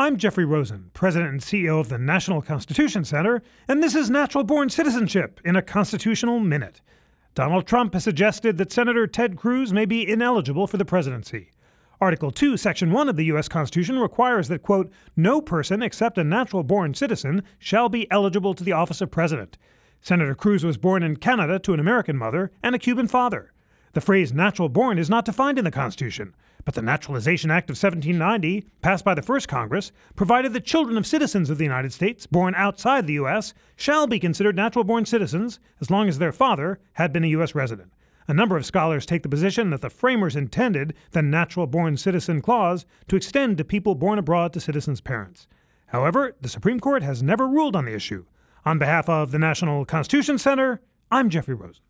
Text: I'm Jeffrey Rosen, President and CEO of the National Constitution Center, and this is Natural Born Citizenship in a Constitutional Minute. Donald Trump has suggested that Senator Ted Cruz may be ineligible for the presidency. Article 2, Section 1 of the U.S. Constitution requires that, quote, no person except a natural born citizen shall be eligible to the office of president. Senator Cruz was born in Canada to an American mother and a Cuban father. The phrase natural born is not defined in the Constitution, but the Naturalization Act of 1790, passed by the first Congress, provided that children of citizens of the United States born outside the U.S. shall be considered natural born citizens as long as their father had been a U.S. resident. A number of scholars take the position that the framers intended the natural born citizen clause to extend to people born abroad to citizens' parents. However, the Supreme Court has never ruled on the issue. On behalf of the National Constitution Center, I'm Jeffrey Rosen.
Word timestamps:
I'm 0.00 0.16
Jeffrey 0.16 0.46
Rosen, 0.46 0.90
President 0.94 1.30
and 1.30 1.42
CEO 1.42 1.78
of 1.78 1.90
the 1.90 1.98
National 1.98 2.40
Constitution 2.40 3.04
Center, 3.04 3.42
and 3.68 3.82
this 3.82 3.94
is 3.94 4.08
Natural 4.08 4.42
Born 4.44 4.70
Citizenship 4.70 5.42
in 5.44 5.56
a 5.56 5.60
Constitutional 5.62 6.40
Minute. 6.40 6.80
Donald 7.34 7.66
Trump 7.66 7.92
has 7.92 8.04
suggested 8.04 8.56
that 8.56 8.72
Senator 8.72 9.06
Ted 9.06 9.36
Cruz 9.36 9.74
may 9.74 9.84
be 9.84 10.10
ineligible 10.10 10.66
for 10.66 10.78
the 10.78 10.86
presidency. 10.86 11.50
Article 12.00 12.30
2, 12.30 12.56
Section 12.56 12.92
1 12.92 13.10
of 13.10 13.16
the 13.16 13.26
U.S. 13.26 13.46
Constitution 13.46 13.98
requires 13.98 14.48
that, 14.48 14.62
quote, 14.62 14.90
no 15.16 15.42
person 15.42 15.82
except 15.82 16.16
a 16.16 16.24
natural 16.24 16.62
born 16.62 16.94
citizen 16.94 17.42
shall 17.58 17.90
be 17.90 18.10
eligible 18.10 18.54
to 18.54 18.64
the 18.64 18.72
office 18.72 19.02
of 19.02 19.10
president. 19.10 19.58
Senator 20.00 20.34
Cruz 20.34 20.64
was 20.64 20.78
born 20.78 21.02
in 21.02 21.16
Canada 21.16 21.58
to 21.58 21.74
an 21.74 21.80
American 21.80 22.16
mother 22.16 22.50
and 22.62 22.74
a 22.74 22.78
Cuban 22.78 23.06
father. 23.06 23.52
The 23.92 24.00
phrase 24.00 24.32
natural 24.32 24.68
born 24.68 24.98
is 24.98 25.10
not 25.10 25.24
defined 25.24 25.58
in 25.58 25.64
the 25.64 25.70
Constitution, 25.72 26.34
but 26.64 26.74
the 26.74 26.82
Naturalization 26.82 27.50
Act 27.50 27.70
of 27.70 27.74
1790, 27.74 28.64
passed 28.82 29.04
by 29.04 29.14
the 29.14 29.22
first 29.22 29.48
Congress, 29.48 29.90
provided 30.14 30.52
that 30.52 30.64
children 30.64 30.96
of 30.96 31.08
citizens 31.08 31.50
of 31.50 31.58
the 31.58 31.64
United 31.64 31.92
States 31.92 32.24
born 32.26 32.54
outside 32.54 33.06
the 33.06 33.14
U.S. 33.14 33.52
shall 33.74 34.06
be 34.06 34.20
considered 34.20 34.54
natural 34.54 34.84
born 34.84 35.06
citizens 35.06 35.58
as 35.80 35.90
long 35.90 36.08
as 36.08 36.18
their 36.18 36.30
father 36.30 36.78
had 36.92 37.12
been 37.12 37.24
a 37.24 37.28
U.S. 37.28 37.54
resident. 37.56 37.92
A 38.28 38.34
number 38.34 38.56
of 38.56 38.64
scholars 38.64 39.04
take 39.04 39.24
the 39.24 39.28
position 39.28 39.70
that 39.70 39.80
the 39.80 39.90
framers 39.90 40.36
intended 40.36 40.94
the 41.10 41.22
natural 41.22 41.66
born 41.66 41.96
citizen 41.96 42.40
clause 42.40 42.86
to 43.08 43.16
extend 43.16 43.58
to 43.58 43.64
people 43.64 43.96
born 43.96 44.20
abroad 44.20 44.52
to 44.52 44.60
citizens' 44.60 45.00
parents. 45.00 45.48
However, 45.86 46.36
the 46.40 46.48
Supreme 46.48 46.78
Court 46.78 47.02
has 47.02 47.24
never 47.24 47.48
ruled 47.48 47.74
on 47.74 47.86
the 47.86 47.94
issue. 47.94 48.24
On 48.64 48.78
behalf 48.78 49.08
of 49.08 49.32
the 49.32 49.38
National 49.40 49.84
Constitution 49.84 50.38
Center, 50.38 50.80
I'm 51.10 51.28
Jeffrey 51.28 51.54
Rosen. 51.54 51.82